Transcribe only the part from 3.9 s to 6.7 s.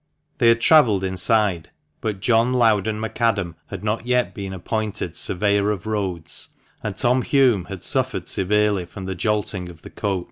yet been appointed "Surveyor of Roads,"